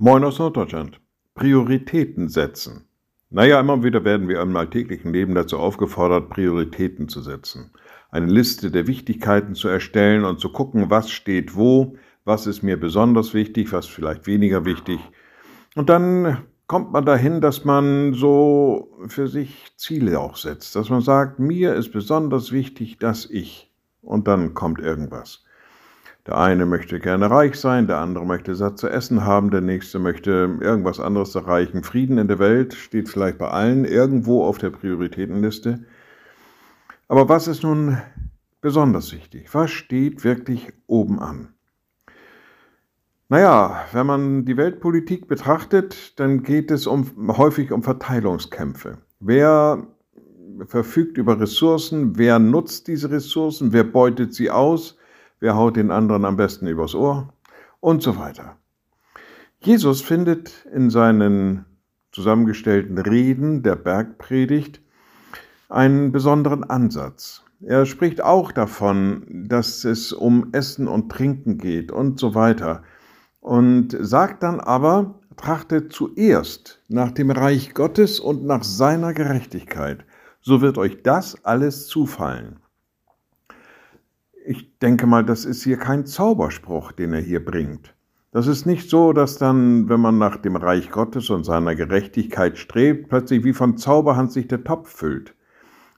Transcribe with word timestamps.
Moin 0.00 0.22
aus 0.22 0.38
Norddeutschland. 0.38 1.00
Prioritäten 1.34 2.28
setzen. 2.28 2.84
Naja, 3.30 3.58
immer 3.58 3.82
wieder 3.82 4.04
werden 4.04 4.28
wir 4.28 4.40
im 4.40 4.54
alltäglichen 4.54 5.12
Leben 5.12 5.34
dazu 5.34 5.58
aufgefordert, 5.58 6.30
Prioritäten 6.30 7.08
zu 7.08 7.20
setzen. 7.20 7.72
Eine 8.12 8.26
Liste 8.26 8.70
der 8.70 8.86
Wichtigkeiten 8.86 9.56
zu 9.56 9.66
erstellen 9.66 10.24
und 10.24 10.38
zu 10.38 10.52
gucken, 10.52 10.88
was 10.88 11.10
steht 11.10 11.56
wo, 11.56 11.96
was 12.24 12.46
ist 12.46 12.62
mir 12.62 12.78
besonders 12.78 13.34
wichtig, 13.34 13.72
was 13.72 13.86
vielleicht 13.86 14.28
weniger 14.28 14.64
wichtig. 14.64 15.00
Und 15.74 15.88
dann 15.88 16.44
kommt 16.68 16.92
man 16.92 17.04
dahin, 17.04 17.40
dass 17.40 17.64
man 17.64 18.14
so 18.14 18.96
für 19.08 19.26
sich 19.26 19.66
Ziele 19.74 20.20
auch 20.20 20.36
setzt, 20.36 20.76
dass 20.76 20.90
man 20.90 21.00
sagt, 21.00 21.40
mir 21.40 21.74
ist 21.74 21.90
besonders 21.90 22.52
wichtig, 22.52 22.98
dass 22.98 23.28
ich. 23.28 23.72
Und 24.02 24.28
dann 24.28 24.54
kommt 24.54 24.78
irgendwas. 24.78 25.42
Der 26.28 26.36
eine 26.36 26.66
möchte 26.66 27.00
gerne 27.00 27.30
reich 27.30 27.54
sein, 27.54 27.86
der 27.86 27.96
andere 28.00 28.26
möchte 28.26 28.54
satt 28.54 28.78
zu 28.78 28.86
essen 28.86 29.24
haben, 29.24 29.50
der 29.50 29.62
nächste 29.62 29.98
möchte 29.98 30.58
irgendwas 30.60 31.00
anderes 31.00 31.34
erreichen. 31.34 31.82
Frieden 31.82 32.18
in 32.18 32.28
der 32.28 32.38
Welt 32.38 32.74
steht 32.74 33.08
vielleicht 33.08 33.38
bei 33.38 33.48
allen 33.48 33.86
irgendwo 33.86 34.44
auf 34.44 34.58
der 34.58 34.68
Prioritätenliste. 34.68 35.86
Aber 37.08 37.30
was 37.30 37.48
ist 37.48 37.62
nun 37.62 37.96
besonders 38.60 39.10
wichtig? 39.14 39.48
Was 39.54 39.70
steht 39.70 40.22
wirklich 40.22 40.70
oben 40.86 41.18
an? 41.18 41.54
Naja, 43.30 43.86
wenn 43.92 44.06
man 44.06 44.44
die 44.44 44.58
Weltpolitik 44.58 45.28
betrachtet, 45.28 46.20
dann 46.20 46.42
geht 46.42 46.70
es 46.70 46.86
um, 46.86 47.38
häufig 47.38 47.72
um 47.72 47.82
Verteilungskämpfe. 47.82 48.98
Wer 49.18 49.86
verfügt 50.66 51.16
über 51.16 51.40
Ressourcen? 51.40 52.18
Wer 52.18 52.38
nutzt 52.38 52.86
diese 52.86 53.10
Ressourcen? 53.10 53.72
Wer 53.72 53.84
beutet 53.84 54.34
sie 54.34 54.50
aus? 54.50 54.98
Wer 55.40 55.56
haut 55.56 55.76
den 55.76 55.90
anderen 55.90 56.24
am 56.24 56.36
besten 56.36 56.66
übers 56.66 56.94
Ohr 56.94 57.32
und 57.80 58.02
so 58.02 58.16
weiter. 58.16 58.56
Jesus 59.60 60.02
findet 60.02 60.66
in 60.72 60.90
seinen 60.90 61.64
zusammengestellten 62.12 62.98
Reden 62.98 63.62
der 63.62 63.76
Bergpredigt 63.76 64.80
einen 65.68 66.12
besonderen 66.12 66.64
Ansatz. 66.64 67.44
Er 67.60 67.86
spricht 67.86 68.22
auch 68.22 68.52
davon, 68.52 69.24
dass 69.48 69.84
es 69.84 70.12
um 70.12 70.48
Essen 70.52 70.86
und 70.86 71.10
Trinken 71.10 71.58
geht 71.58 71.90
und 71.90 72.20
so 72.20 72.34
weiter. 72.34 72.82
Und 73.40 73.96
sagt 73.98 74.42
dann 74.44 74.60
aber, 74.60 75.20
trachtet 75.36 75.92
zuerst 75.92 76.82
nach 76.88 77.10
dem 77.10 77.30
Reich 77.30 77.74
Gottes 77.74 78.20
und 78.20 78.44
nach 78.44 78.62
seiner 78.62 79.12
Gerechtigkeit, 79.12 80.04
so 80.40 80.60
wird 80.60 80.78
euch 80.78 81.02
das 81.02 81.44
alles 81.44 81.86
zufallen 81.86 82.60
ich 84.48 84.78
denke 84.78 85.06
mal, 85.06 85.24
das 85.24 85.44
ist 85.44 85.62
hier 85.62 85.76
kein 85.76 86.06
Zauberspruch, 86.06 86.92
den 86.92 87.12
er 87.12 87.20
hier 87.20 87.44
bringt. 87.44 87.94
Das 88.30 88.46
ist 88.46 88.64
nicht 88.64 88.88
so, 88.88 89.12
dass 89.12 89.36
dann, 89.36 89.90
wenn 89.90 90.00
man 90.00 90.16
nach 90.16 90.38
dem 90.38 90.56
Reich 90.56 90.90
Gottes 90.90 91.28
und 91.28 91.44
seiner 91.44 91.74
Gerechtigkeit 91.74 92.56
strebt, 92.56 93.10
plötzlich 93.10 93.44
wie 93.44 93.52
von 93.52 93.76
Zauberhand 93.76 94.32
sich 94.32 94.48
der 94.48 94.64
Topf 94.64 94.90
füllt. 94.90 95.34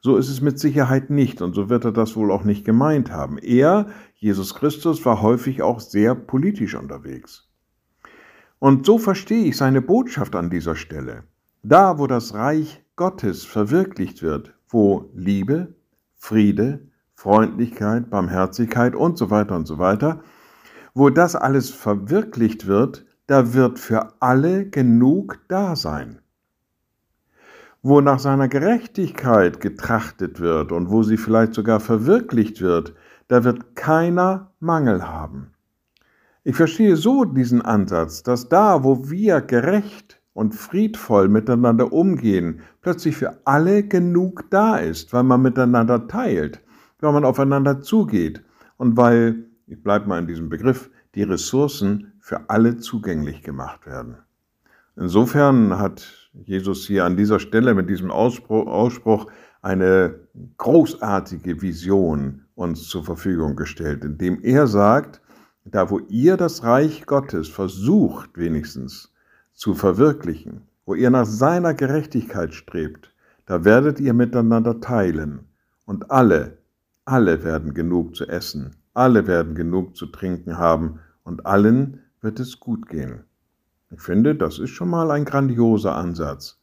So 0.00 0.16
ist 0.16 0.30
es 0.30 0.40
mit 0.40 0.58
Sicherheit 0.58 1.10
nicht 1.10 1.42
und 1.42 1.54
so 1.54 1.68
wird 1.68 1.84
er 1.84 1.92
das 1.92 2.16
wohl 2.16 2.30
auch 2.32 2.44
nicht 2.44 2.64
gemeint 2.64 3.10
haben. 3.10 3.36
Er, 3.36 3.88
Jesus 4.14 4.54
Christus, 4.54 5.04
war 5.04 5.20
häufig 5.20 5.60
auch 5.60 5.80
sehr 5.80 6.14
politisch 6.14 6.74
unterwegs. 6.74 7.50
Und 8.58 8.86
so 8.86 8.96
verstehe 8.96 9.44
ich 9.44 9.58
seine 9.58 9.82
Botschaft 9.82 10.34
an 10.34 10.48
dieser 10.48 10.74
Stelle. 10.74 11.24
Da, 11.62 11.98
wo 11.98 12.06
das 12.06 12.32
Reich 12.32 12.82
Gottes 12.96 13.44
verwirklicht 13.44 14.22
wird, 14.22 14.54
wo 14.68 15.10
Liebe, 15.14 15.74
Friede, 16.16 16.88
Freundlichkeit, 17.18 18.10
Barmherzigkeit 18.10 18.94
und 18.94 19.18
so 19.18 19.28
weiter 19.28 19.56
und 19.56 19.66
so 19.66 19.78
weiter. 19.78 20.20
Wo 20.94 21.10
das 21.10 21.34
alles 21.34 21.68
verwirklicht 21.68 22.68
wird, 22.68 23.06
da 23.26 23.54
wird 23.54 23.80
für 23.80 24.12
alle 24.20 24.68
genug 24.70 25.40
da 25.48 25.74
sein. 25.74 26.20
Wo 27.82 28.00
nach 28.00 28.20
seiner 28.20 28.46
Gerechtigkeit 28.46 29.60
getrachtet 29.60 30.38
wird 30.38 30.70
und 30.70 30.90
wo 30.90 31.02
sie 31.02 31.16
vielleicht 31.16 31.54
sogar 31.54 31.80
verwirklicht 31.80 32.60
wird, 32.60 32.94
da 33.26 33.42
wird 33.42 33.74
keiner 33.74 34.52
Mangel 34.60 35.08
haben. 35.08 35.54
Ich 36.44 36.54
verstehe 36.54 36.94
so 36.94 37.24
diesen 37.24 37.62
Ansatz, 37.62 38.22
dass 38.22 38.48
da, 38.48 38.84
wo 38.84 39.10
wir 39.10 39.40
gerecht 39.40 40.20
und 40.34 40.54
friedvoll 40.54 41.26
miteinander 41.26 41.92
umgehen, 41.92 42.60
plötzlich 42.80 43.16
für 43.16 43.40
alle 43.44 43.82
genug 43.82 44.44
da 44.50 44.76
ist, 44.76 45.12
weil 45.12 45.24
man 45.24 45.42
miteinander 45.42 46.06
teilt, 46.06 46.62
wenn 47.00 47.14
man 47.14 47.24
aufeinander 47.24 47.80
zugeht 47.80 48.42
und 48.76 48.96
weil, 48.96 49.44
ich 49.66 49.82
bleibe 49.82 50.08
mal 50.08 50.18
in 50.18 50.26
diesem 50.26 50.48
Begriff, 50.48 50.90
die 51.14 51.22
Ressourcen 51.22 52.12
für 52.20 52.48
alle 52.48 52.78
zugänglich 52.78 53.42
gemacht 53.42 53.86
werden. 53.86 54.16
Insofern 54.96 55.78
hat 55.78 56.30
Jesus 56.32 56.86
hier 56.86 57.04
an 57.04 57.16
dieser 57.16 57.38
Stelle 57.40 57.74
mit 57.74 57.88
diesem 57.88 58.10
Ausspruch, 58.10 58.66
Ausspruch 58.66 59.26
eine 59.62 60.14
großartige 60.56 61.62
Vision 61.62 62.44
uns 62.54 62.88
zur 62.88 63.04
Verfügung 63.04 63.56
gestellt, 63.56 64.04
indem 64.04 64.42
er 64.42 64.66
sagt, 64.66 65.20
da 65.64 65.90
wo 65.90 66.00
ihr 66.08 66.36
das 66.36 66.64
Reich 66.64 67.06
Gottes 67.06 67.48
versucht 67.48 68.36
wenigstens 68.36 69.12
zu 69.54 69.74
verwirklichen, 69.74 70.62
wo 70.86 70.94
ihr 70.94 71.10
nach 71.10 71.26
seiner 71.26 71.74
Gerechtigkeit 71.74 72.54
strebt, 72.54 73.12
da 73.46 73.64
werdet 73.64 74.00
ihr 74.00 74.14
miteinander 74.14 74.80
teilen 74.80 75.46
und 75.84 76.10
alle 76.10 76.57
alle 77.08 77.42
werden 77.42 77.72
genug 77.72 78.14
zu 78.14 78.28
essen, 78.28 78.76
alle 78.92 79.26
werden 79.26 79.54
genug 79.54 79.96
zu 79.96 80.06
trinken 80.06 80.58
haben 80.58 81.00
und 81.24 81.46
allen 81.46 82.02
wird 82.20 82.38
es 82.38 82.60
gut 82.60 82.86
gehen. 82.86 83.24
Ich 83.90 84.02
finde, 84.02 84.34
das 84.34 84.58
ist 84.58 84.70
schon 84.70 84.90
mal 84.90 85.10
ein 85.10 85.24
grandioser 85.24 85.96
Ansatz. 85.96 86.60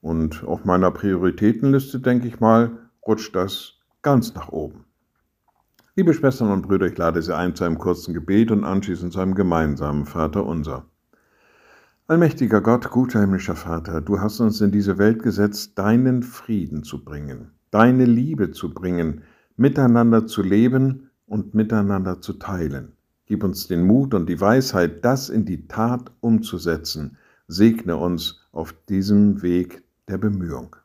Und 0.00 0.44
auf 0.44 0.64
meiner 0.64 0.92
Prioritätenliste, 0.92 1.98
denke 1.98 2.28
ich 2.28 2.38
mal, 2.38 2.70
rutscht 3.04 3.34
das 3.34 3.72
ganz 4.02 4.34
nach 4.34 4.50
oben. 4.50 4.84
Liebe 5.96 6.14
Schwestern 6.14 6.52
und 6.52 6.62
Brüder, 6.62 6.86
ich 6.86 6.96
lade 6.96 7.20
Sie 7.20 7.34
ein 7.34 7.56
zu 7.56 7.64
einem 7.64 7.78
kurzen 7.78 8.14
Gebet 8.14 8.52
und 8.52 8.62
anschließend 8.62 9.12
zu 9.12 9.18
einem 9.18 9.34
gemeinsamen 9.34 10.06
Vater 10.06 10.46
unser. 10.46 10.84
Allmächtiger 12.06 12.60
Gott, 12.60 12.88
guter 12.90 13.20
himmlischer 13.20 13.56
Vater, 13.56 14.00
du 14.00 14.20
hast 14.20 14.38
uns 14.38 14.60
in 14.60 14.70
diese 14.70 14.96
Welt 14.98 15.24
gesetzt, 15.24 15.76
deinen 15.76 16.22
Frieden 16.22 16.84
zu 16.84 17.04
bringen, 17.04 17.50
deine 17.72 18.04
Liebe 18.04 18.52
zu 18.52 18.72
bringen, 18.72 19.22
miteinander 19.58 20.26
zu 20.26 20.42
leben 20.42 21.10
und 21.26 21.52
miteinander 21.52 22.20
zu 22.20 22.34
teilen. 22.34 22.92
Gib 23.26 23.44
uns 23.44 23.66
den 23.66 23.86
Mut 23.86 24.14
und 24.14 24.28
die 24.28 24.40
Weisheit, 24.40 25.04
das 25.04 25.28
in 25.28 25.44
die 25.44 25.66
Tat 25.66 26.12
umzusetzen. 26.20 27.18
Segne 27.48 27.96
uns 27.96 28.46
auf 28.52 28.72
diesem 28.88 29.42
Weg 29.42 29.82
der 30.06 30.16
Bemühung. 30.16 30.76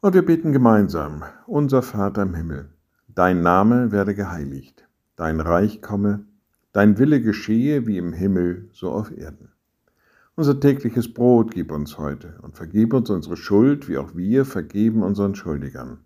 Und 0.00 0.14
wir 0.14 0.24
beten 0.24 0.52
gemeinsam, 0.52 1.22
unser 1.46 1.82
Vater 1.82 2.22
im 2.22 2.34
Himmel, 2.34 2.70
dein 3.08 3.42
Name 3.42 3.92
werde 3.92 4.14
geheiligt, 4.14 4.88
dein 5.16 5.40
Reich 5.40 5.82
komme, 5.82 6.24
dein 6.72 6.98
Wille 6.98 7.20
geschehe 7.20 7.86
wie 7.86 7.98
im 7.98 8.12
Himmel, 8.12 8.68
so 8.72 8.90
auf 8.90 9.16
Erden. 9.16 9.52
Unser 10.34 10.60
tägliches 10.60 11.12
Brot 11.12 11.52
gib 11.52 11.72
uns 11.72 11.98
heute 11.98 12.38
und 12.42 12.56
vergib 12.56 12.92
uns 12.94 13.10
unsere 13.10 13.36
Schuld, 13.36 13.88
wie 13.88 13.98
auch 13.98 14.14
wir 14.14 14.44
vergeben 14.44 15.02
unseren 15.02 15.34
Schuldigern 15.34 16.05